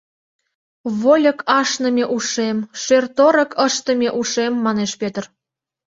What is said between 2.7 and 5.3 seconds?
шӧр-торык ыштыме ушем...— манеш Пӧтыр.